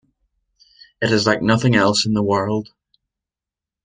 [0.99, 2.69] It is like nothing else in the world.